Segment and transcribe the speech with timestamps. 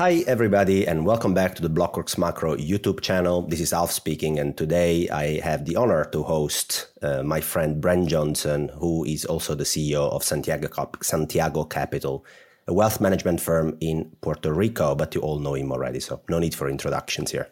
[0.00, 3.42] Hi, everybody, and welcome back to the Blockworks Macro YouTube channel.
[3.42, 7.82] This is Alf speaking, and today I have the honor to host uh, my friend
[7.82, 12.24] Brent Johnson, who is also the CEO of Santiago, Santiago Capital,
[12.66, 14.94] a wealth management firm in Puerto Rico.
[14.94, 17.50] But you all know him already, so no need for introductions here.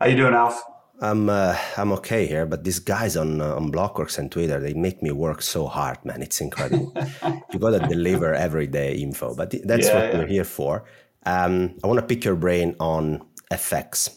[0.00, 0.58] How you doing, Alf?
[1.02, 4.72] I'm uh, I'm okay here, but these guys on uh, on Blockworks and Twitter they
[4.72, 6.22] make me work so hard, man.
[6.22, 6.94] It's incredible.
[7.52, 10.18] you got to deliver everyday info, but that's yeah, what yeah.
[10.18, 10.84] we're here for.
[11.26, 14.16] Um, I want to pick your brain on FX.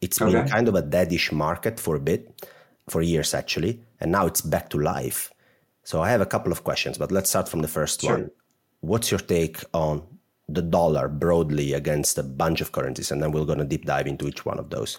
[0.00, 0.32] It's okay.
[0.32, 2.48] been kind of a deadish market for a bit,
[2.88, 5.32] for years actually, and now it's back to life.
[5.82, 8.12] So I have a couple of questions, but let's start from the first sure.
[8.12, 8.30] one.
[8.80, 10.06] What's your take on
[10.54, 14.06] the dollar broadly against a bunch of currencies, and then we're going to deep dive
[14.06, 14.98] into each one of those.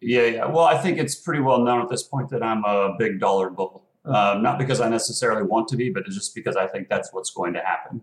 [0.00, 0.46] Yeah, yeah.
[0.46, 3.50] Well, I think it's pretty well known at this point that I'm a big dollar
[3.50, 3.84] bull.
[4.04, 7.12] Um, not because I necessarily want to be, but it's just because I think that's
[7.12, 8.02] what's going to happen.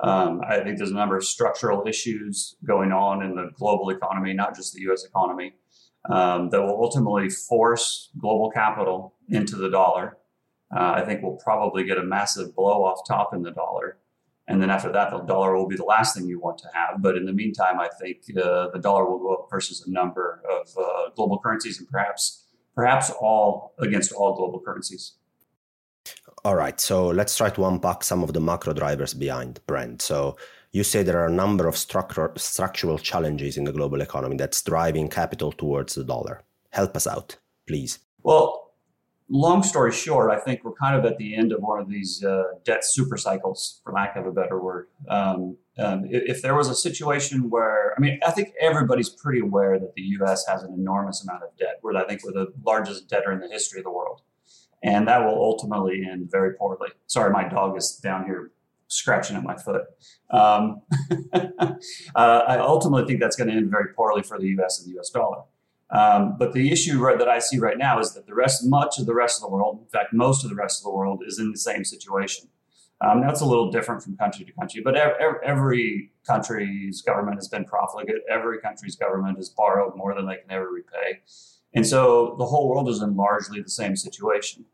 [0.00, 4.32] Um, I think there's a number of structural issues going on in the global economy,
[4.32, 5.04] not just the U.S.
[5.04, 5.54] economy,
[6.10, 10.18] um, that will ultimately force global capital into the dollar.
[10.74, 13.98] Uh, I think we'll probably get a massive blow off top in the dollar.
[14.46, 17.00] And then after that, the dollar will be the last thing you want to have.
[17.00, 20.42] But in the meantime, I think uh, the dollar will go up versus a number
[20.50, 25.14] of uh, global currencies and perhaps perhaps all against all global currencies.
[26.44, 26.78] All right.
[26.78, 30.02] So let's try to unpack some of the macro drivers behind Brent.
[30.02, 30.36] So
[30.72, 34.60] you say there are a number of structural structural challenges in the global economy that's
[34.60, 36.42] driving capital towards the dollar.
[36.70, 38.00] Help us out, please.
[38.22, 38.64] Well,
[39.28, 42.22] long story short, I think we're kind of at the end of one of these
[42.22, 44.88] uh, debt super cycles, for lack of a better word.
[45.08, 49.40] Um, um, if, if, there was a situation where, I mean, I think everybody's pretty
[49.40, 50.44] aware that the U.S.
[50.46, 51.80] has an enormous amount of debt.
[51.82, 54.22] We're, I think, we're the largest debtor in the history of the world,
[54.84, 56.90] and that will ultimately end very poorly.
[57.06, 58.52] Sorry, my dog is down here
[58.88, 59.82] scratching at my foot.
[60.30, 60.82] Um,
[61.32, 61.72] uh,
[62.14, 64.78] I ultimately think that's going to end very poorly for the U.S.
[64.78, 65.08] and the U.S.
[65.08, 65.42] dollar.
[65.90, 69.06] Um, but the issue that I see right now is that the rest, much of
[69.06, 71.38] the rest of the world, in fact, most of the rest of the world, is
[71.38, 72.48] in the same situation.
[73.00, 77.64] Um, that's a little different from country to country, but every country's government has been
[77.64, 78.22] profligate.
[78.30, 81.20] Every country's government has borrowed more than they can ever repay.
[81.74, 84.64] And so the whole world is in largely the same situation.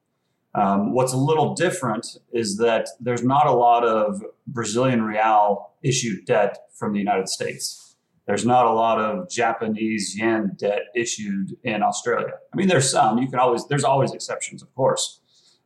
[0.54, 6.26] Um, what's a little different is that there's not a lot of Brazilian real issued
[6.26, 7.96] debt from the United States.
[8.26, 12.34] There's not a lot of Japanese yen debt issued in Australia.
[12.52, 13.18] I mean, there's some.
[13.18, 15.20] You can always there's always exceptions, of course,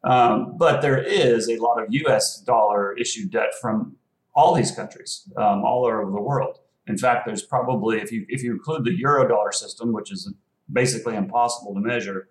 [0.05, 2.41] um, but there is a lot of U.S.
[2.41, 3.97] dollar issued debt from
[4.35, 6.59] all these countries, um, all over the world.
[6.87, 10.33] In fact, there's probably if you if you include the euro dollar system, which is
[10.73, 12.29] basically impossible to measure,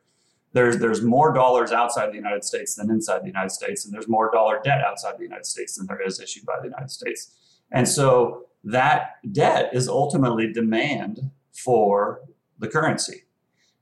[0.53, 4.07] there's there's more dollars outside the United States than inside the United States, and there's
[4.07, 7.33] more dollar debt outside the United States than there is issued by the United States.
[7.71, 12.21] And so that debt is ultimately demand for
[12.59, 13.23] the currency.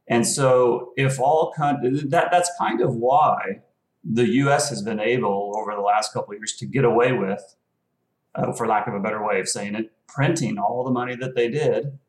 [0.08, 3.62] And so, if all that that's kind of why
[4.04, 4.70] the U.S.
[4.70, 7.56] has been able over the last couple of years to get away with,
[8.34, 11.36] uh, for lack of a better way of saying it, printing all the money that
[11.36, 12.00] they did.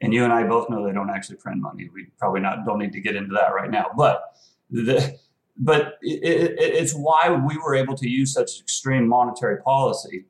[0.00, 1.88] And you and I both know they don't actually print money.
[1.92, 4.22] We probably not don't need to get into that right now, but
[4.70, 5.18] the
[5.58, 10.26] but it, it, it's why we were able to use such extreme monetary policy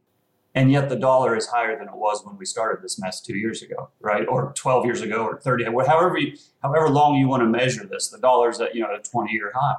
[0.57, 3.37] and yet the dollar is higher than it was when we started this mess two
[3.37, 4.27] years ago, right?
[4.27, 8.09] Or 12 years ago, or 30, however, you, however long you want to measure this,
[8.09, 9.75] the dollar's at you know a 20 year high.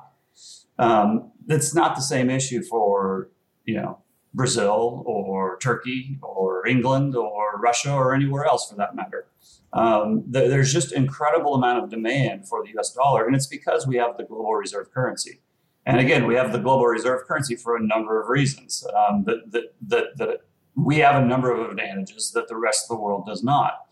[0.78, 3.30] Um, that's not the same issue for
[3.66, 3.98] you know
[4.36, 9.26] Brazil or Turkey or England or Russia or anywhere else for that matter.
[9.74, 12.94] Um, there's just incredible amount of demand for the U.S.
[12.94, 15.42] dollar, and it's because we have the global reserve currency.
[15.86, 19.52] And again, we have the global reserve currency for a number of reasons um, that,
[19.52, 20.42] that, that, that
[20.76, 23.86] we have a number of advantages that the rest of the world does not.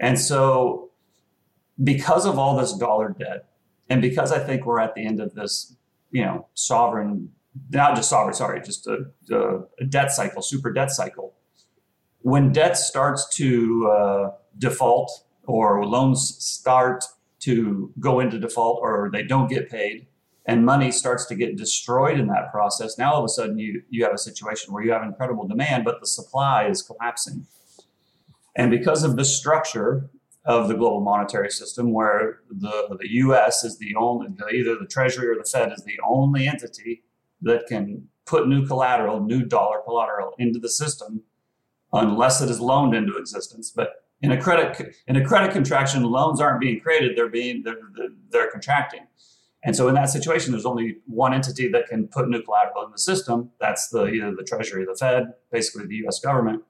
[0.00, 0.90] And so,
[1.82, 3.46] because of all this dollar debt,
[3.88, 5.76] and because I think we're at the end of this,
[6.10, 7.30] you know, sovereign,
[7.70, 9.06] not just sovereign, sorry, just a,
[9.78, 11.34] a debt cycle, super debt cycle.
[12.20, 15.10] When debt starts to uh, default
[15.46, 17.04] or loans start
[17.40, 20.06] to go into default or they don't get paid,
[20.46, 23.82] and money starts to get destroyed in that process, now all of a sudden you,
[23.90, 27.46] you have a situation where you have incredible demand, but the supply is collapsing.
[28.56, 30.10] And because of the structure
[30.44, 35.28] of the global monetary system, where the, the US is the only, either the Treasury
[35.28, 37.02] or the Fed is the only entity
[37.42, 41.22] that can put new collateral, new dollar collateral into the system,
[41.92, 43.70] unless it is loaned into existence.
[43.70, 47.76] But in a credit in a credit contraction, loans aren't being created; they're being they're,
[48.30, 49.06] they're contracting.
[49.64, 52.90] And so in that situation, there's only one entity that can put new collateral in
[52.90, 53.50] the system.
[53.60, 56.18] That's the either the Treasury, the Fed, basically the U.S.
[56.18, 56.62] government.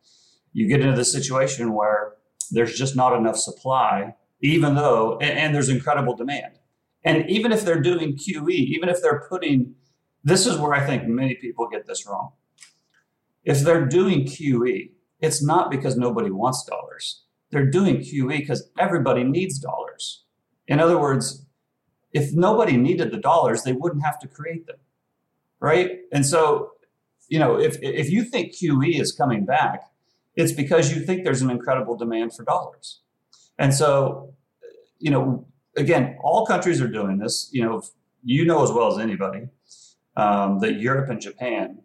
[0.52, 2.14] You get into the situation where
[2.50, 6.58] there's just not enough supply, even though, and, and there's incredible demand.
[7.05, 9.75] And even if they're doing QE, even if they're putting,
[10.22, 12.32] this is where I think many people get this wrong.
[13.43, 14.90] If they're doing QE,
[15.20, 17.25] it's not because nobody wants dollars.
[17.52, 20.25] They're doing QE because everybody needs dollars.
[20.66, 21.44] In other words,
[22.12, 24.78] if nobody needed the dollars, they wouldn't have to create them.
[25.60, 26.00] Right.
[26.12, 26.72] And so,
[27.28, 29.84] you know, if, if you think QE is coming back,
[30.34, 33.00] it's because you think there's an incredible demand for dollars.
[33.58, 34.34] And so,
[34.98, 35.46] you know,
[35.76, 37.50] again, all countries are doing this.
[37.52, 37.82] You know,
[38.25, 39.48] you know as well as anybody
[40.16, 41.81] um, that Europe and Japan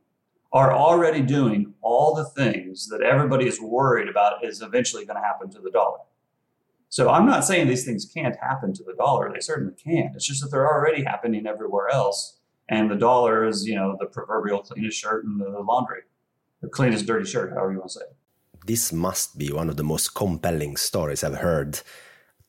[0.53, 5.25] are already doing all the things that everybody is worried about is eventually going to
[5.25, 5.99] happen to the dollar.
[6.89, 9.31] So I'm not saying these things can't happen to the dollar.
[9.31, 10.11] They certainly can.
[10.15, 12.37] It's just that they're already happening everywhere else.
[12.69, 16.01] And the dollar is, you know, the proverbial cleanest shirt in the laundry,
[16.61, 18.15] the cleanest dirty shirt, however you want to say it.
[18.65, 21.81] This must be one of the most compelling stories I've heard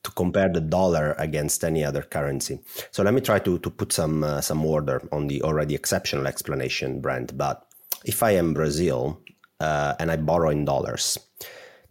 [0.03, 2.59] to compare the dollar against any other currency.
[2.91, 6.27] So let me try to, to put some uh, some order on the already exceptional
[6.27, 7.37] explanation, Brent.
[7.37, 7.65] But
[8.05, 9.21] if I am Brazil
[9.59, 11.17] uh, and I borrow in dollars,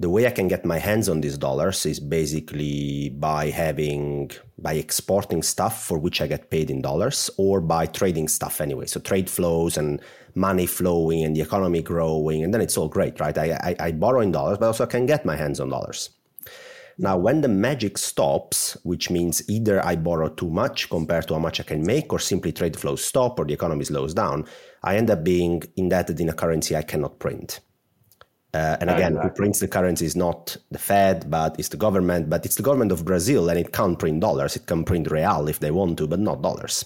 [0.00, 4.75] the way I can get my hands on these dollars is basically by having by
[4.75, 8.87] exporting stuff for which I get paid in dollars or by trading stuff anyway.
[8.87, 10.00] So trade flows and
[10.35, 13.37] money flowing and the economy growing, and then it's all great, right?
[13.37, 16.11] I, I, I borrow in dollars, but also I can get my hands on dollars.
[17.00, 21.41] Now, when the magic stops, which means either I borrow too much compared to how
[21.41, 24.47] much I can make, or simply trade flows stop, or the economy slows down,
[24.83, 27.61] I end up being indebted in a currency I cannot print.
[28.53, 29.29] Uh, and again, exactly.
[29.29, 32.29] who prints the currency is not the Fed, but it's the government.
[32.29, 34.56] But it's the government of Brazil, and it can't print dollars.
[34.56, 36.85] It can print real if they want to, but not dollars.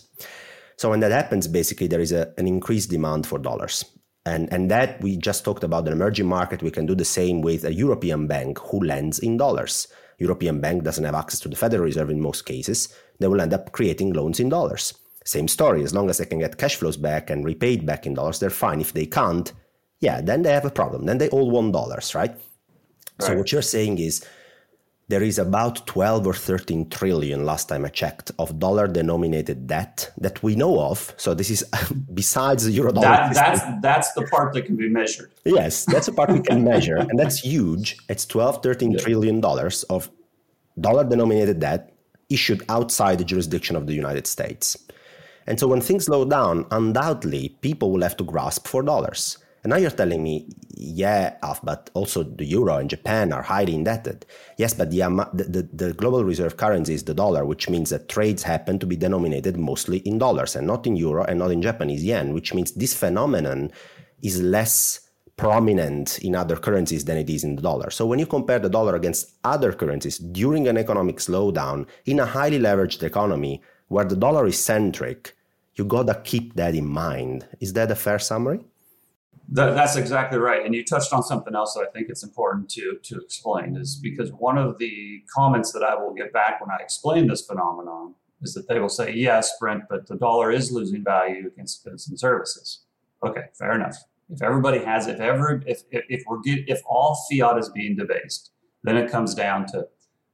[0.77, 3.85] So when that happens, basically there is a, an increased demand for dollars.
[4.25, 6.63] And, and that we just talked about an emerging market.
[6.63, 9.89] We can do the same with a European bank who lends in dollars.
[10.19, 13.53] European bank doesn't have access to the Federal Reserve in most cases, they will end
[13.53, 14.95] up creating loans in dollars.
[15.25, 18.15] Same story, as long as they can get cash flows back and repaid back in
[18.15, 18.81] dollars, they're fine.
[18.81, 19.53] If they can't,
[20.01, 21.07] yeah, then they have a problem.
[21.07, 22.31] Then they all want dollars, right?
[22.31, 22.41] right?
[23.21, 24.25] So what you're saying is
[25.13, 30.11] there is about 12 or 13 trillion last time I checked of dollar denominated debt
[30.17, 31.13] that we know of.
[31.19, 31.63] So this is
[32.15, 33.09] besides the euro dollar.
[33.09, 35.31] That, that's that's the part that can be measured.
[35.45, 37.99] Yes, that's the part we can measure and that's huge.
[38.09, 38.99] It's 12 13 yeah.
[39.01, 40.11] trillion dollars of
[40.81, 41.93] dollar denominated debt
[42.31, 44.79] issued outside the jurisdiction of the United States.
[45.47, 49.37] And so when things slow down, undoubtedly people will have to grasp for dollars.
[49.63, 54.27] And now you're telling me, yeah, but also the euro and Japan are highly indebted.
[54.57, 54.99] Yes, but the,
[55.33, 58.97] the, the, global reserve currency is the dollar, which means that trades happen to be
[58.97, 62.73] denominated mostly in dollars and not in euro and not in Japanese yen, which means
[62.73, 63.71] this phenomenon
[64.21, 65.01] is less
[65.37, 67.91] prominent in other currencies than it is in the dollar.
[67.91, 72.27] So when you compare the dollar against other currencies during an economic slowdown in a
[72.27, 75.37] highly leveraged economy where the dollar is centric,
[75.75, 77.47] you gotta keep that in mind.
[77.61, 78.65] Is that a fair summary?
[79.49, 80.65] That, that's exactly right.
[80.65, 83.97] And you touched on something else that I think it's important to, to explain is
[83.97, 88.15] because one of the comments that I will get back when I explain this phenomenon
[88.41, 92.09] is that they will say, yes, Brent, but the dollar is losing value against goods
[92.09, 92.83] and services.
[93.25, 93.97] Okay, fair enough.
[94.31, 97.97] If everybody has, if ever, if, if, if we're get, if all fiat is being
[97.97, 98.51] debased,
[98.83, 99.87] then it comes down to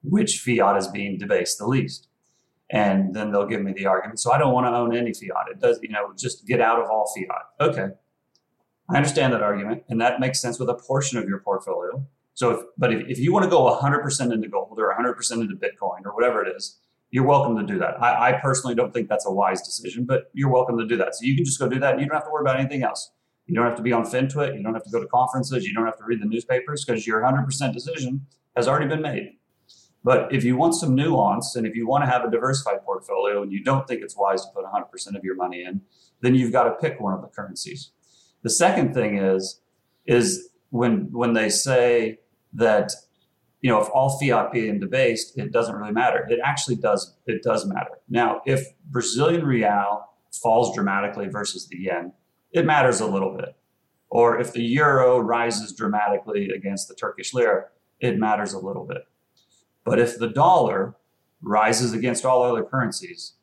[0.02, 2.08] which fiat is being debased the least.
[2.70, 4.20] And then they'll give me the argument.
[4.20, 5.48] So I don't want to own any fiat.
[5.50, 7.68] It does, you know, just get out of all fiat.
[7.68, 7.94] Okay,
[8.90, 12.06] I understand that argument, and that makes sense with a portion of your portfolio.
[12.34, 15.54] So, if, but if, if you want to go 100% into gold or 100% into
[15.56, 16.78] Bitcoin or whatever it is,
[17.10, 18.00] you're welcome to do that.
[18.02, 21.14] I, I, personally don't think that's a wise decision, but you're welcome to do that.
[21.14, 22.82] So you can just go do that, and you don't have to worry about anything
[22.82, 23.10] else.
[23.46, 24.56] You don't have to be on FinTwit.
[24.56, 25.66] You don't have to go to conferences.
[25.66, 28.26] You don't have to read the newspapers because your 100% decision
[28.56, 29.32] has already been made.
[30.04, 33.42] But if you want some nuance and if you want to have a diversified portfolio
[33.42, 35.80] and you don't think it's wise to put 100% of your money in,
[36.20, 37.90] then you've got to pick one of the currencies.
[38.42, 39.60] The second thing is
[40.06, 42.20] is when when they say
[42.52, 42.92] that
[43.60, 46.26] you know if all fiat being debased, it doesn't really matter.
[46.28, 47.14] It actually does.
[47.26, 47.98] It does matter.
[48.08, 50.04] Now, if Brazilian real
[50.42, 52.12] falls dramatically versus the yen,
[52.52, 53.56] it matters a little bit.
[54.10, 57.66] Or if the euro rises dramatically against the Turkish lira,
[58.00, 59.02] it matters a little bit.
[59.84, 60.96] But if the dollar
[61.42, 63.34] rises against all other currencies,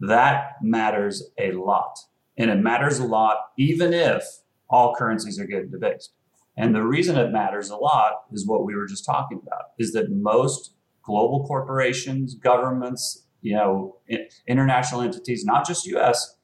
[0.00, 1.98] that matters a lot.
[2.36, 4.24] And it matters a lot, even if
[4.68, 6.12] all currencies are getting debased.
[6.56, 9.92] And the reason it matters a lot is what we were just talking about is
[9.92, 13.98] that most global corporations, governments, you know,
[14.46, 16.36] international entities, not just US,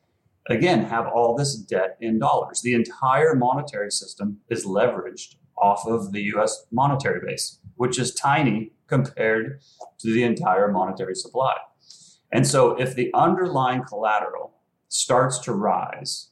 [0.48, 2.60] again, have all this debt in dollars.
[2.62, 8.72] The entire monetary system is leveraged off of the US monetary base, which is tiny
[8.86, 9.60] compared
[10.00, 11.56] to the entire monetary supply.
[12.32, 14.54] And so if the underlying collateral
[14.90, 16.28] starts to rise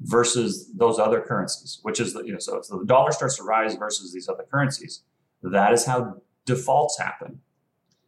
[0.00, 3.42] versus those other currencies, which is the, you know, so if the dollar starts to
[3.42, 5.02] rise versus these other currencies,
[5.42, 7.40] that is how defaults happen.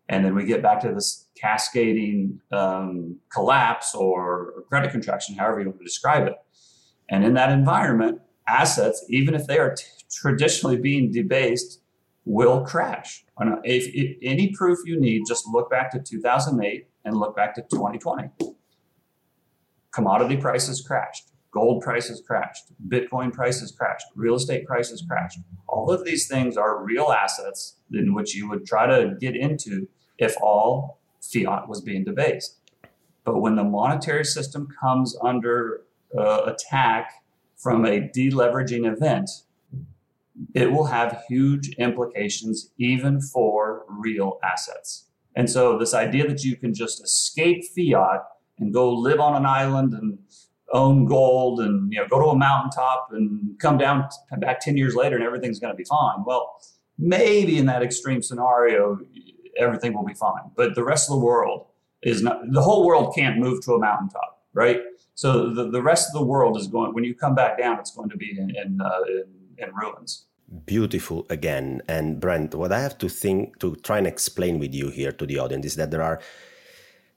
[0.08, 5.60] And then we get back to this cascading um, collapse or, or credit contraction, however
[5.60, 6.34] you want to describe it.
[7.08, 11.80] And in that environment, assets, even if they are t- traditionally being debased,
[12.24, 13.24] will crash.
[13.64, 17.62] If, if, any proof you need, just look back to 2008 and look back to
[17.62, 18.30] 2020.
[19.92, 25.38] Commodity prices crashed, gold prices crashed, Bitcoin prices crashed, real estate prices crashed.
[25.68, 29.88] All of these things are real assets in which you would try to get into
[30.18, 32.58] if all fiat was being debased.
[33.24, 35.82] But when the monetary system comes under
[36.16, 37.12] uh, attack
[37.56, 39.28] from a deleveraging event,
[40.54, 45.06] it will have huge implications even for real assets.
[45.36, 48.22] And so, this idea that you can just escape fiat
[48.60, 50.18] and go live on an island and
[50.72, 54.94] own gold and you know go to a mountaintop and come down back 10 years
[54.94, 56.60] later and everything's going to be fine well
[56.96, 59.00] maybe in that extreme scenario
[59.58, 61.66] everything will be fine but the rest of the world
[62.02, 64.80] is not the whole world can't move to a mountaintop right
[65.20, 67.90] so the, the rest of the world is going, when you come back down, it's
[67.90, 69.24] going to be in, in, uh, in,
[69.58, 70.24] in ruins.
[70.64, 71.82] Beautiful again.
[71.88, 75.26] And Brent, what I have to think, to try and explain with you here to
[75.26, 76.20] the audience is that there are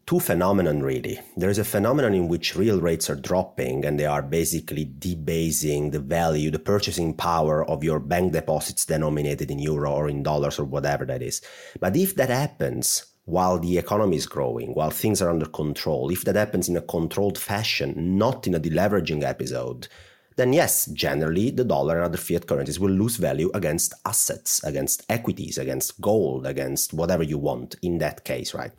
[0.05, 4.05] two phenomenon really there is a phenomenon in which real rates are dropping and they
[4.05, 9.91] are basically debasing the value the purchasing power of your bank deposits denominated in euro
[9.91, 11.41] or in dollars or whatever that is
[11.79, 16.25] but if that happens while the economy is growing, while things are under control, if
[16.25, 19.87] that happens in a controlled fashion, not in a deleveraging episode,
[20.35, 25.05] then yes, generally the dollar and other fiat currencies will lose value against assets, against
[25.07, 28.71] equities, against gold, against whatever you want in that case, right?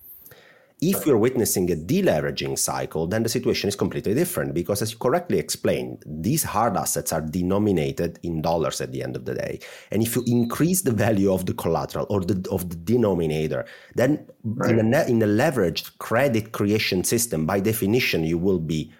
[0.90, 4.98] If we're witnessing a deleveraging cycle, then the situation is completely different because, as you
[4.98, 9.60] correctly explained, these hard assets are denominated in dollars at the end of the day.
[9.90, 13.64] And if you increase the value of the collateral or the, of the denominator,
[13.94, 14.78] then right.
[14.78, 18.92] in, a, in a leveraged credit creation system, by definition, you will be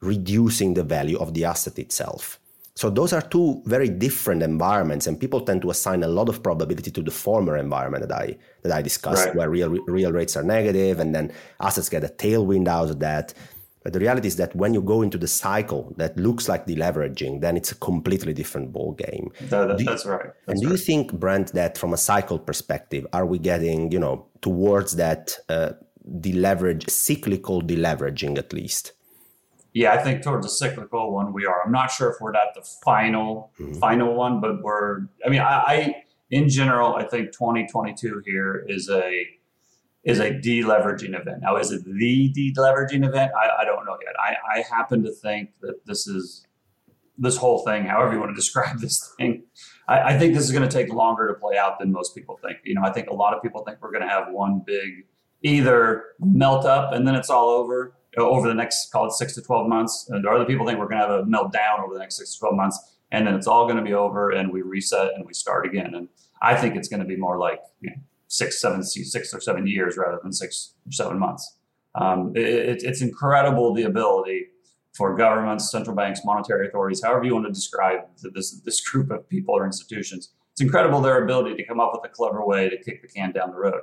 [0.00, 2.39] reducing the value of the asset itself.
[2.80, 6.42] So those are two very different environments, and people tend to assign a lot of
[6.42, 9.36] probability to the former environment that I that I discussed, right.
[9.36, 13.34] where real real rates are negative, and then assets get a tailwind out of that.
[13.82, 17.42] But the reality is that when you go into the cycle that looks like deleveraging,
[17.42, 19.30] then it's a completely different ball game.
[19.50, 20.30] That, you, that's right.
[20.46, 20.72] That's and do right.
[20.72, 25.36] you think, Brent, that from a cycle perspective, are we getting, you know, towards that
[25.50, 25.72] uh,
[26.20, 28.92] deleverage, cyclical deleveraging at least?
[29.72, 31.62] Yeah, I think towards a cyclical one we are.
[31.64, 33.74] I'm not sure if we're at the final mm-hmm.
[33.74, 35.02] final one, but we're.
[35.24, 35.94] I mean, I, I,
[36.30, 39.26] in general, I think 2022 here is a
[40.02, 41.42] is a deleveraging event.
[41.42, 43.32] Now, is it the deleveraging event?
[43.34, 44.14] I, I don't know yet.
[44.18, 46.46] I, I happen to think that this is
[47.18, 49.44] this whole thing, however you want to describe this thing.
[49.86, 52.40] I, I think this is going to take longer to play out than most people
[52.42, 52.58] think.
[52.64, 55.06] You know, I think a lot of people think we're going to have one big
[55.42, 59.42] either melt up and then it's all over over the next, call it six to
[59.42, 60.08] 12 months.
[60.10, 62.40] And other people think we're going to have a meltdown over the next six to
[62.40, 62.96] 12 months.
[63.12, 65.94] And then it's all going to be over and we reset and we start again.
[65.94, 66.08] And
[66.42, 67.96] I think it's going to be more like you know,
[68.28, 71.56] six, seven, six or seven years rather than six or seven months.
[71.96, 74.46] Um, it, it's incredible the ability
[74.94, 78.00] for governments, central banks, monetary authorities, however you want to describe
[78.34, 80.32] this, this group of people or institutions.
[80.52, 83.32] It's incredible their ability to come up with a clever way to kick the can
[83.32, 83.82] down the road.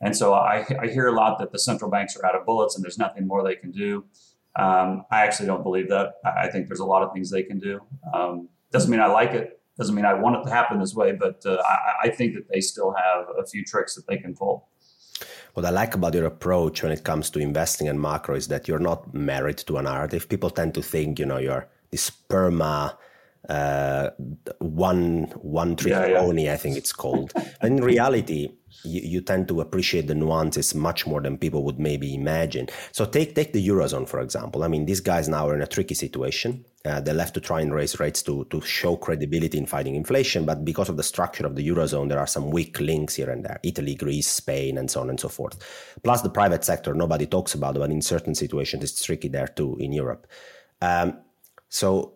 [0.00, 2.76] And so I, I hear a lot that the central banks are out of bullets
[2.76, 4.04] and there's nothing more they can do.
[4.56, 6.14] Um, I actually don't believe that.
[6.24, 7.80] I think there's a lot of things they can do.
[8.14, 9.60] Um, doesn't mean I like it.
[9.78, 12.48] Doesn't mean I want it to happen this way, but uh, I, I, think that
[12.50, 14.68] they still have a few tricks that they can pull.
[15.52, 18.68] What I like about your approach when it comes to investing and macro is that
[18.68, 20.30] you're not married to a narrative.
[20.30, 22.96] People tend to think, you know, you're this perma
[23.48, 24.10] uh,
[24.58, 26.20] one one trick yeah, yeah.
[26.20, 27.32] pony, I think it's called.
[27.62, 28.50] in reality,
[28.84, 32.68] you, you, tend to appreciate the nuances much more than people would maybe imagine.
[32.90, 34.64] So take take the eurozone for example.
[34.64, 36.64] I mean, these guys now are in a tricky situation.
[36.84, 40.44] Uh, they left to try and raise rates to to show credibility in fighting inflation,
[40.44, 43.44] but because of the structure of the eurozone, there are some weak links here and
[43.44, 45.56] there: Italy, Greece, Spain, and so on and so forth.
[46.02, 49.76] Plus, the private sector nobody talks about, but in certain situations it's tricky there too
[49.78, 50.26] in Europe.
[50.82, 51.18] Um,
[51.68, 52.15] so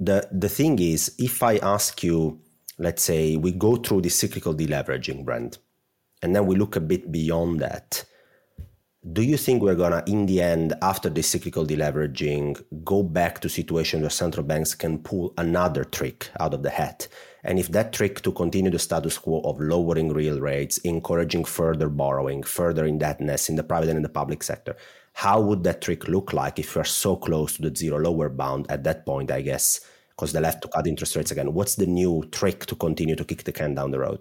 [0.00, 2.40] the the thing is, if I ask you,
[2.78, 5.58] let's say we go through this cyclical deleveraging, Brent,
[6.22, 8.04] and then we look a bit beyond that.
[9.12, 13.48] Do you think we're gonna, in the end, after this cyclical deleveraging, go back to
[13.48, 17.08] situation where central banks can pull another trick out of the hat
[17.42, 21.88] And if that trick to continue the status quo of lowering real rates, encouraging further
[21.88, 24.76] borrowing, further indebtedness in the private and in the public sector,
[25.12, 28.66] how would that trick look like if we're so close to the zero lower bound
[28.70, 31.52] at that point, I guess, because the left to cut interest rates again?
[31.52, 34.20] What's the new trick to continue to kick the can down the road?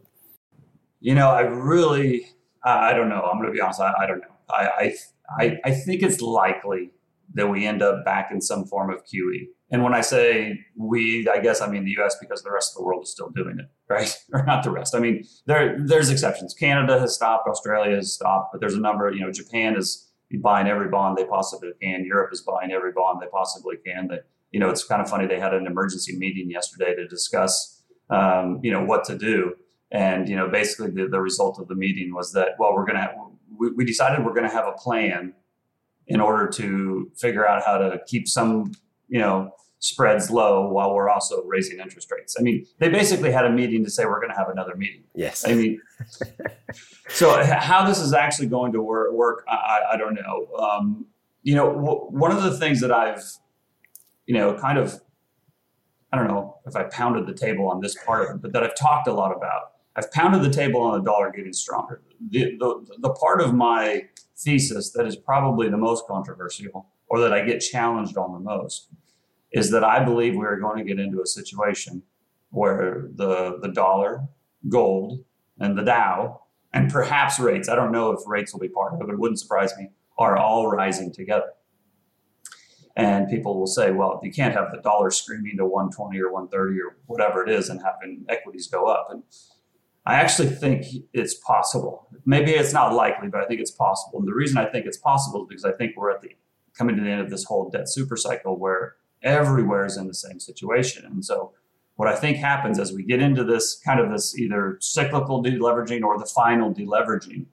[1.00, 2.27] You know, I really,
[2.63, 3.22] I don't know.
[3.22, 3.79] I'm going to be honest.
[3.79, 4.36] I, I don't know.
[4.50, 4.96] I,
[5.38, 6.91] I, I think it's likely
[7.36, 9.48] that we end up back in some form of QE.
[9.72, 12.77] And when I say we, I guess I mean the US because the rest of
[12.79, 14.13] the world is still doing it, right?
[14.34, 14.96] or not the rest.
[14.96, 16.53] I mean, there there's exceptions.
[16.53, 20.67] Canada has stopped, Australia has stopped, but there's a number, you know, Japan is buying
[20.67, 22.05] every bond they possibly can.
[22.05, 24.07] Europe is buying every bond they possibly can.
[24.07, 25.27] That you know, it's kind of funny.
[25.27, 29.55] They had an emergency meeting yesterday to discuss, um, you know, what to do.
[29.91, 33.12] And you know, basically, the, the result of the meeting was that well, we're gonna
[33.57, 35.33] we, we decided we're gonna have a plan
[36.07, 38.71] in order to figure out how to keep some
[39.07, 42.36] you know spreads low while we're also raising interest rates.
[42.38, 45.03] I mean, they basically had a meeting to say we're going to have another meeting.
[45.15, 45.48] Yes.
[45.48, 45.81] I mean,
[47.07, 50.48] so how this is actually going to work, I, I don't know.
[50.57, 51.05] Um,
[51.43, 53.24] you know, w- one of the things that I've,
[54.25, 55.00] you know, kind of,
[56.12, 58.63] I don't know if I pounded the table on this part of it, but that
[58.63, 59.71] I've talked a lot about.
[59.95, 62.01] I've pounded the table on the dollar getting stronger.
[62.29, 64.07] The, the, the part of my
[64.38, 68.89] thesis that is probably the most controversial or that I get challenged on the most
[69.51, 72.03] is that I believe we are going to get into a situation
[72.51, 74.27] where the the dollar,
[74.68, 75.24] gold,
[75.60, 76.41] and the Dow,
[76.74, 79.20] and perhaps rates, I don't know if rates will be part of it, but it
[79.20, 81.53] wouldn't surprise me, are all rising together.
[82.96, 86.82] And people will say, well, you can't have the dollar screaming to 120 or 130
[86.82, 89.08] or whatever it is and having equities go up.
[89.10, 89.24] And
[90.06, 92.10] I actually think it's possible.
[92.25, 94.20] Maybe it's not likely, but I think it's possible.
[94.20, 96.32] And the reason I think it's possible is because I think we're at the
[96.74, 100.13] coming to the end of this whole debt super cycle where everywhere is in the
[100.13, 101.05] same situation.
[101.05, 101.53] And so
[101.95, 106.01] what I think happens as we get into this kind of this either cyclical deleveraging
[106.03, 107.45] or the final deleveraging,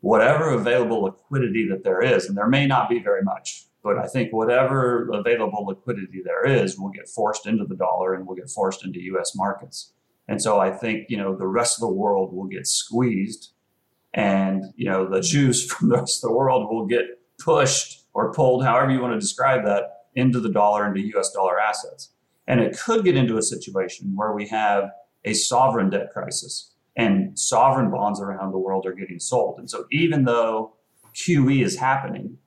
[0.00, 4.06] whatever available liquidity that there is, and there may not be very much, but I
[4.08, 8.50] think whatever available liquidity there is will get forced into the dollar and will get
[8.50, 9.92] forced into US markets.
[10.28, 13.52] And so I think, you know, the rest of the world will get squeezed
[14.12, 17.04] and, you know, the juice from the rest of the world will get
[17.38, 21.60] pushed or pulled, however you want to describe that, into the dollar, into US dollar
[21.60, 22.10] assets.
[22.48, 24.90] And it could get into a situation where we have
[25.24, 29.58] a sovereign debt crisis and sovereign bonds around the world are getting sold.
[29.58, 30.74] And so even though
[31.14, 32.38] QE is happening,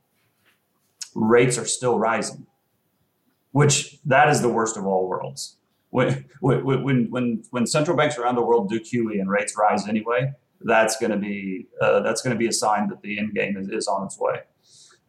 [1.13, 2.47] rates are still rising,
[3.51, 5.58] which that is the worst of all worlds.
[5.91, 10.34] When, when, when, when central banks around the world do QE and rates rise anyway,
[10.62, 13.55] that's going to be uh, that's going to be a sign that the end game
[13.58, 14.41] is, is on its way.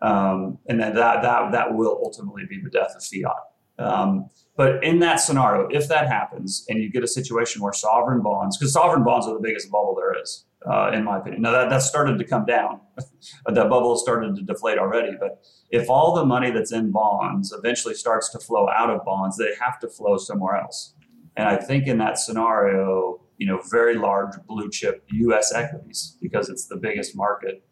[0.02, 3.36] Um, and then that, that, that will ultimately be the death of fiat.
[3.78, 8.22] Um, but in that scenario, if that happens and you get a situation where sovereign
[8.22, 11.42] bonds, because sovereign bonds are the biggest bubble there is, uh, in my opinion.
[11.42, 12.80] Now that, that started to come down.
[13.46, 15.16] that bubble started to deflate already.
[15.18, 19.38] But if all the money that's in bonds eventually starts to flow out of bonds,
[19.38, 20.94] they have to flow somewhere else.
[21.36, 26.50] And I think in that scenario, you know, very large blue chip US equities, because
[26.50, 27.64] it's the biggest market,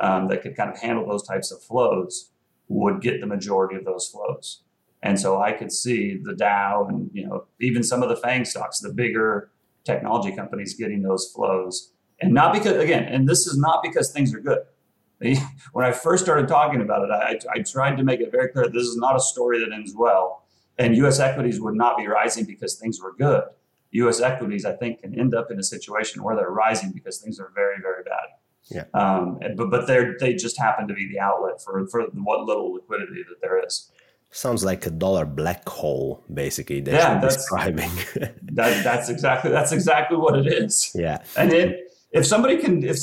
[0.00, 2.30] um, that could kind of handle those types of flows
[2.68, 4.62] would get the majority of those flows.
[5.02, 8.44] And so I could see the Dow and you know even some of the FANG
[8.44, 9.50] stocks, the bigger
[9.84, 11.92] technology companies getting those flows.
[12.20, 14.60] And not because again, and this is not because things are good.
[15.72, 18.68] When I first started talking about it, I, I tried to make it very clear
[18.68, 20.44] this is not a story that ends well.
[20.76, 23.44] And US equities would not be rising because things were good.
[23.92, 27.38] US equities, I think, can end up in a situation where they're rising because things
[27.38, 28.28] are very, very bad.
[28.70, 28.84] Yeah.
[28.94, 32.74] Um, but but they they just happen to be the outlet for for what little
[32.74, 33.90] liquidity that there is.
[34.30, 36.80] Sounds like a dollar black hole, basically.
[36.80, 37.90] That yeah, that's describing.
[38.14, 40.90] that, that's exactly that's exactly what it is.
[40.94, 41.22] Yeah.
[41.36, 42.98] And it, if somebody can, if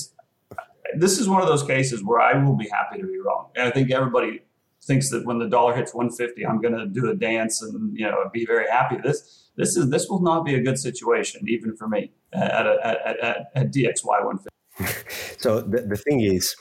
[0.95, 3.65] this is one of those cases where I will be happy to be wrong, and
[3.65, 4.41] I think everybody
[4.83, 8.05] thinks that when the dollar hits 150, I'm going to do a dance and you
[8.05, 8.97] know be very happy.
[8.97, 12.77] This this is this will not be a good situation, even for me at a,
[12.83, 14.49] at, at, at DXY 150.
[15.37, 16.55] so the, the thing is,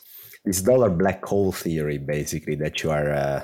[0.44, 3.42] this dollar black hole theory, basically, that you are uh,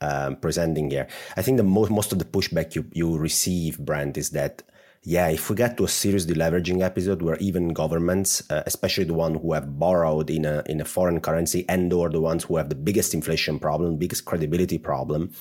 [0.00, 4.16] um, presenting here, I think the most most of the pushback you you receive, Brent,
[4.18, 4.62] is that
[5.02, 9.14] yeah, if we get to a serious deleveraging episode where even governments, uh, especially the
[9.14, 12.56] one who have borrowed in a in a foreign currency and or the ones who
[12.56, 15.32] have the biggest inflation problem, biggest credibility problem,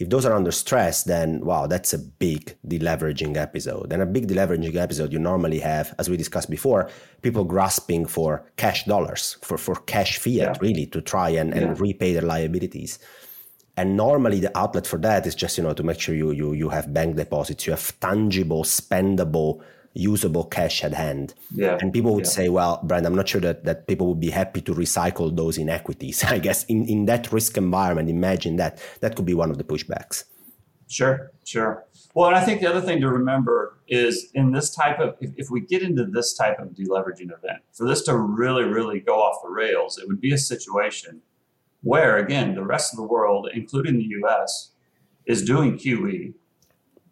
[0.00, 3.92] if those are under stress, then wow, that's a big deleveraging episode.
[3.92, 6.88] And a big deleveraging episode, you normally have, as we discussed before,
[7.20, 10.54] people grasping for cash dollars, for, for cash fiat, yeah.
[10.62, 11.74] really, to try and, and yeah.
[11.78, 12.98] repay their liabilities.
[13.76, 16.54] And normally the outlet for that is just, you know, to make sure you you
[16.54, 19.62] you have bank deposits, you have tangible, spendable,
[19.94, 21.34] usable cash at hand.
[21.54, 21.78] Yeah.
[21.80, 22.30] And people would yeah.
[22.30, 25.58] say, well, Brent, I'm not sure that, that people would be happy to recycle those
[25.58, 26.22] in equities.
[26.36, 29.64] I guess in, in that risk environment, imagine that that could be one of the
[29.64, 30.24] pushbacks.
[30.88, 31.84] Sure, sure.
[32.14, 35.30] Well, and I think the other thing to remember is in this type of, if,
[35.36, 39.14] if, we get into this type of deleveraging event, for this to really, really go
[39.20, 41.22] off the rails, it would be a situation
[41.82, 44.72] where, again, the rest of the world, including the US,
[45.26, 46.34] is doing QE.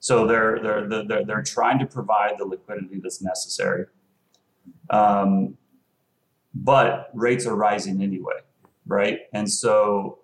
[0.00, 3.87] So they're, they're, they're, they're trying to provide the liquidity that's necessary.
[4.90, 5.56] Um,
[6.54, 8.40] but rates are rising anyway,
[8.87, 9.20] right?
[9.32, 10.20] And so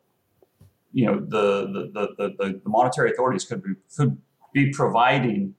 [0.94, 4.16] you know the the, the, the, the monetary authorities could be could
[4.54, 5.54] be providing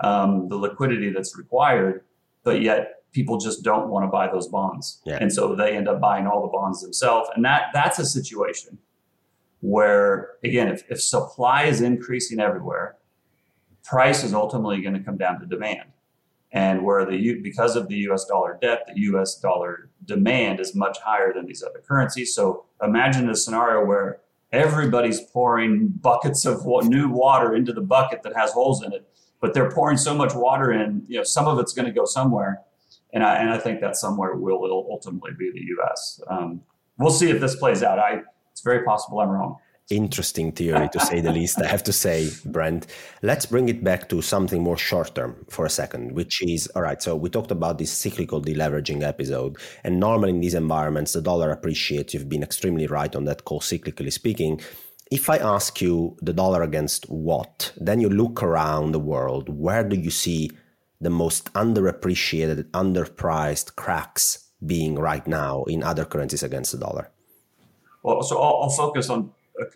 [0.00, 2.04] um, the liquidity that's required,
[2.42, 5.18] but yet people just don't want to buy those bonds, yeah.
[5.20, 8.76] and so they end up buying all the bonds themselves, and that that's a situation
[9.60, 12.96] where again, if, if supply is increasing everywhere,
[13.84, 15.90] price is ultimately going to come down to demand.
[16.54, 18.26] And where the because of the U.S.
[18.26, 19.36] dollar debt, the U.S.
[19.36, 22.34] dollar demand is much higher than these other currencies.
[22.34, 24.20] So imagine a scenario where
[24.52, 29.08] everybody's pouring buckets of new water into the bucket that has holes in it
[29.40, 32.04] but they're pouring so much water in you know some of it's going to go
[32.04, 32.60] somewhere
[33.12, 36.62] and I, and I think that somewhere will ultimately be the us um,
[36.98, 38.20] we'll see if this plays out i
[38.52, 39.56] it's very possible i'm wrong
[39.96, 42.86] interesting theory to say the least i have to say brent
[43.22, 46.82] let's bring it back to something more short term for a second which is all
[46.82, 51.22] right so we talked about this cyclical deleveraging episode and normally in these environments the
[51.22, 52.14] dollar appreciates.
[52.14, 54.60] You've been extremely right on that call cyclically speaking.
[55.10, 59.84] If i ask you the dollar against what then you look around the world where
[59.84, 60.50] do you see
[61.00, 67.10] the most underappreciated underpriced cracks being right now in other currencies against the dollar?
[68.02, 69.32] Well so i'll, I'll focus on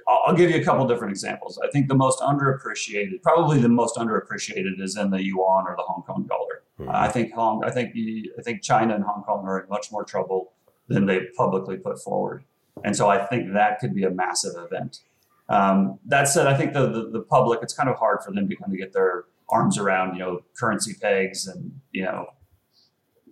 [0.08, 1.58] I'll give you a couple different examples.
[1.62, 5.82] I think the most underappreciated, probably the most underappreciated, is in the yuan or the
[5.82, 6.62] Hong Kong dollar.
[6.80, 6.90] Mm-hmm.
[6.94, 7.94] I think Hong, I think
[8.38, 10.52] I think China and Hong Kong are in much more trouble
[10.88, 12.44] than they publicly put forward,
[12.84, 15.00] and so I think that could be a massive event.
[15.48, 18.48] Um, that said, I think the, the, the public, it's kind of hard for them
[18.48, 22.26] to kind of get their arms around, you know, currency pegs and you know,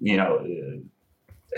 [0.00, 0.37] you know,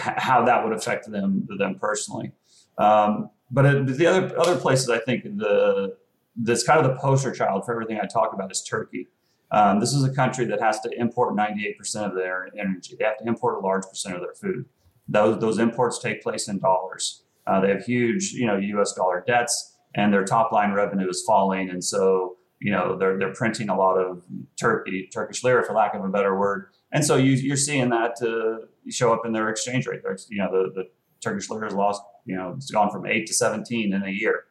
[0.00, 2.32] uh, how that would affect them them personally.
[2.78, 5.96] Um, but the other other places I think the
[6.36, 9.08] that's kind of the poster child for everything I talk about is Turkey.
[9.52, 12.96] Um, this is a country that has to import 98% of their energy.
[12.98, 14.66] They have to import a large percent of their food.
[15.08, 17.22] Those those imports take place in dollars.
[17.46, 18.92] Uh, they have huge, you know, U.S.
[18.92, 23.32] dollar debts, and their top line revenue is falling, and so you know they're they're
[23.32, 24.22] printing a lot of
[24.58, 28.16] Turkey Turkish lira, for lack of a better word, and so you, you're seeing that
[28.22, 30.00] uh, show up in their exchange rate.
[30.02, 30.88] There's, you know, the, the
[31.20, 34.44] Turkish lira has lost you know, it's gone from eight to 17 in a year,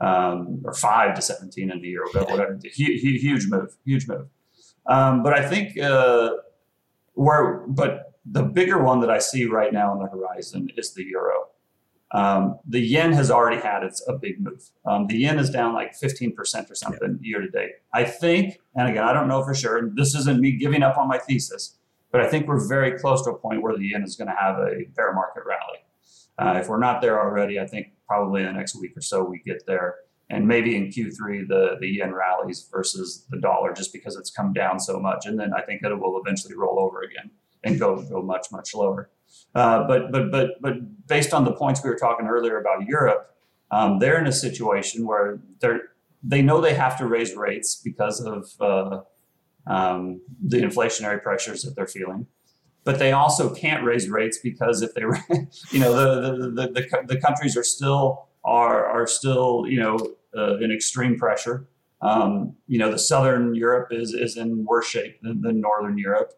[0.00, 2.58] um, or five to 17 in a year, whatever.
[2.62, 4.28] Huge, huge move, huge move.
[4.86, 6.30] Um, but I think uh,
[7.14, 11.04] where, but the bigger one that I see right now on the horizon is the
[11.04, 11.48] euro.
[12.10, 14.62] Um, the yen has already had its a big move.
[14.86, 17.72] Um, the yen is down like 15% or something year to date.
[17.92, 21.08] I think, and again, I don't know for sure, this isn't me giving up on
[21.08, 21.76] my thesis,
[22.12, 24.36] but I think we're very close to a point where the yen is going to
[24.36, 25.83] have a bear market rally.
[26.38, 29.24] Uh, if we're not there already, I think probably in the next week or so
[29.24, 29.96] we get there.
[30.30, 34.52] And maybe in Q3, the, the yen rallies versus the dollar just because it's come
[34.52, 35.26] down so much.
[35.26, 37.30] And then I think it will eventually roll over again
[37.62, 39.10] and go, go much, much lower.
[39.54, 43.34] Uh, but, but, but, but based on the points we were talking earlier about Europe,
[43.70, 45.82] um, they're in a situation where they're,
[46.22, 49.00] they know they have to raise rates because of uh,
[49.66, 52.26] um, the inflationary pressures that they're feeling
[52.84, 55.02] but they also can't raise rates because if they,
[55.70, 59.98] you know, the the, the, the, the countries are still are are still you know
[60.36, 61.66] uh, in extreme pressure.
[62.02, 66.32] Um, you know, the southern Europe is is in worse shape than, than northern Europe,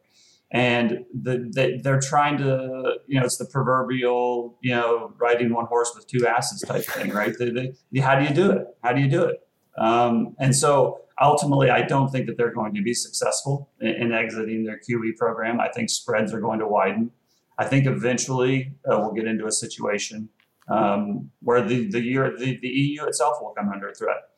[0.52, 5.66] and the, they, they're trying to you know it's the proverbial you know riding one
[5.66, 7.34] horse with two asses type thing, right?
[7.36, 8.66] They, they, how do you do it?
[8.84, 9.45] How do you do it?
[9.78, 14.12] Um, and so ultimately, I don't think that they're going to be successful in, in,
[14.12, 15.60] exiting their QE program.
[15.60, 17.10] I think spreads are going to widen.
[17.58, 20.28] I think eventually uh, we'll get into a situation
[20.68, 24.28] um, where the the, year, the the EU itself will come under threat.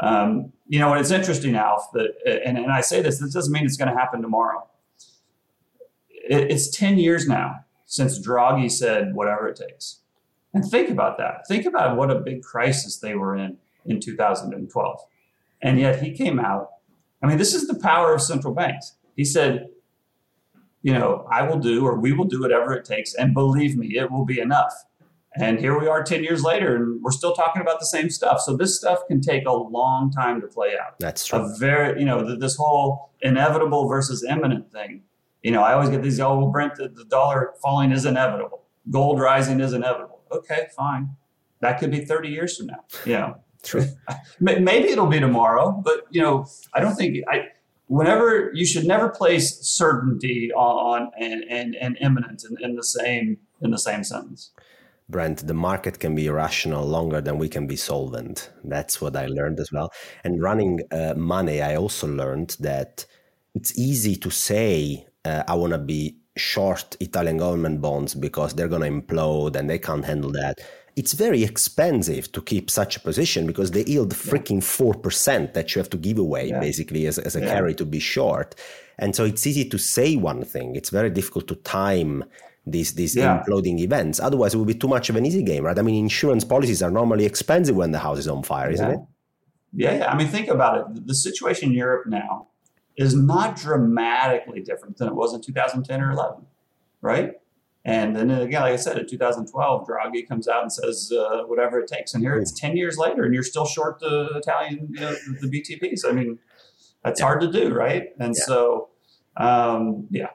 [0.00, 3.52] Um, you know, and it's interesting, Alf, that and, and I say this, this doesn't
[3.52, 4.66] mean it's going to happen tomorrow.
[6.08, 10.00] It, it's 10 years now since Draghi said whatever it takes.
[10.54, 11.46] And think about that.
[11.46, 15.00] Think about what a big crisis they were in in 2012.
[15.62, 16.70] And yet he came out.
[17.22, 18.96] I mean, this is the power of central banks.
[19.16, 19.68] He said,
[20.82, 23.14] you know, I will do or we will do whatever it takes.
[23.14, 24.72] And believe me, it will be enough.
[25.36, 28.40] And here we are 10 years later, and we're still talking about the same stuff.
[28.40, 30.98] So this stuff can take a long time to play out.
[30.98, 31.38] That's true.
[31.38, 35.02] A very, you know, this whole inevitable versus imminent thing.
[35.42, 38.64] You know, I always get these, oh, well, Brent, the, the dollar falling is inevitable.
[38.90, 40.20] Gold rising is inevitable.
[40.32, 41.10] Okay, fine.
[41.60, 42.84] That could be 30 years from now.
[43.04, 43.86] You know, true.
[44.40, 47.48] Maybe it'll be tomorrow, but, you know, I don't think, I,
[47.86, 53.38] whenever you should never place certainty on, and, and, and imminent in, in the same
[53.60, 54.50] in the same sentence.
[55.08, 58.50] Brent, the market can be irrational longer than we can be solvent.
[58.62, 59.90] That's what I learned as well.
[60.22, 63.06] And running uh, money, I also learned that
[63.54, 68.68] it's easy to say, uh, I want to be short Italian government bonds because they're
[68.68, 70.58] going to implode and they can't handle that.
[70.96, 75.78] It's very expensive to keep such a position because they yield freaking 4% that you
[75.78, 76.60] have to give away yeah.
[76.60, 77.52] basically as, as a yeah.
[77.52, 78.54] carry to be short.
[78.98, 80.76] And so it's easy to say one thing.
[80.76, 82.24] It's very difficult to time
[82.66, 83.42] these these yeah.
[83.42, 84.20] imploding events.
[84.20, 85.78] Otherwise, it would be too much of an easy game, right?
[85.78, 89.00] I mean, insurance policies are normally expensive when the house is on fire, isn't it?
[89.72, 90.12] Yeah, yeah.
[90.12, 91.06] I mean, think about it.
[91.06, 92.48] The situation in Europe now
[92.96, 96.44] is not dramatically different than it was in 2010 or 11,
[97.00, 97.32] right?
[97.84, 101.80] And then again, like I said, in 2012, Draghi comes out and says uh, whatever
[101.80, 105.00] it takes, and here it's 10 years later, and you're still short the Italian, you
[105.00, 106.04] know, the BTPs.
[106.06, 106.38] I mean,
[107.02, 107.26] that's yeah.
[107.26, 108.08] hard to do, right?
[108.18, 108.90] And so,
[109.38, 110.28] um, yeah,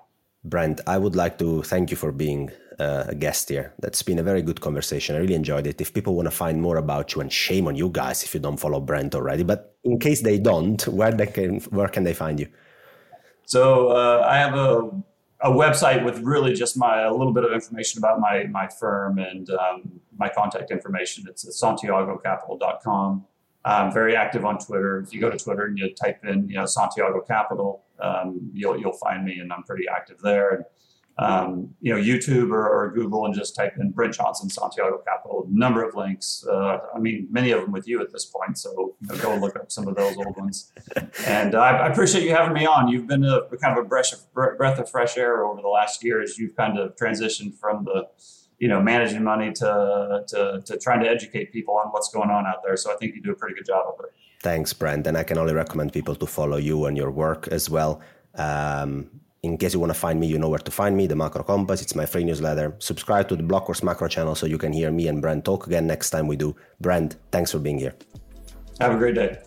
[0.44, 3.74] Brent, I would like to thank you for being uh, a guest here.
[3.80, 5.16] That's been a very good conversation.
[5.16, 5.82] I really enjoyed it.
[5.82, 8.40] If people want to find more about you, and shame on you guys if you
[8.40, 12.14] don't follow Brent already, but in case they don't, where they can where can they
[12.14, 12.48] find you?
[13.46, 14.90] So uh, I have a
[15.46, 19.20] a website with really just my a little bit of information about my my firm
[19.20, 21.26] and um, my contact information.
[21.30, 23.26] It's santiagocapital.com.
[23.64, 25.00] I'm very active on Twitter.
[25.00, 28.80] If you go to Twitter and you type in, you know, Santiago Capital, um, you'll
[28.80, 30.50] you'll find me, and I'm pretty active there.
[30.50, 30.66] And
[31.18, 35.48] um, you know, YouTube or, or, Google, and just type in Brent Johnson Santiago Capital.
[35.50, 36.46] Number of links.
[36.46, 38.58] Uh, I mean, many of them with you at this point.
[38.58, 40.74] So you know, go look up some of those old ones.
[41.26, 42.90] And I, I, appreciate you having me on.
[42.90, 45.70] You've been a, a kind of a breath of, breath of fresh air over the
[45.70, 48.10] last year as you've kind of transitioned from the
[48.60, 52.46] you know, managing money to, to, to trying to educate people on what's going on
[52.46, 52.78] out there.
[52.78, 54.12] So I think you do a pretty good job of it.
[54.42, 55.08] Thanks, Brent.
[55.08, 58.02] And I can only recommend people to follow you and your work as well.
[58.36, 59.10] Um,
[59.46, 61.44] in case you want to find me, you know where to find me, the Macro
[61.44, 61.82] Compass.
[61.82, 62.76] It's my free newsletter.
[62.80, 65.86] Subscribe to the Blockworks Macro channel so you can hear me and Brent talk again
[65.88, 66.56] next time we do.
[66.82, 67.94] Brent, thanks for being here.
[68.82, 69.38] Have a great day.